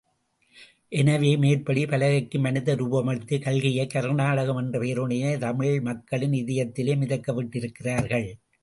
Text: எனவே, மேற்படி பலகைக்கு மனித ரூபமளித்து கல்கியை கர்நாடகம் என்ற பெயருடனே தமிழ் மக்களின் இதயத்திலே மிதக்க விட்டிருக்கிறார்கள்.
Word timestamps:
எனவே, 0.91 1.31
மேற்படி 1.35 1.83
பலகைக்கு 1.85 2.39
மனித 2.39 2.75
ரூபமளித்து 2.75 3.39
கல்கியை 3.45 3.85
கர்நாடகம் 3.87 4.61
என்ற 4.63 4.79
பெயருடனே 4.79 5.21
தமிழ் 5.39 5.79
மக்களின் 5.81 6.37
இதயத்திலே 6.43 6.95
மிதக்க 6.97 7.31
விட்டிருக்கிறார்கள். 7.33 8.29